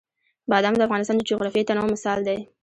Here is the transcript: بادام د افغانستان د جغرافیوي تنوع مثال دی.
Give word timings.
بادام 0.49 0.75
د 0.77 0.81
افغانستان 0.87 1.15
د 1.17 1.21
جغرافیوي 1.29 1.67
تنوع 1.67 1.87
مثال 1.93 2.19
دی. 2.27 2.37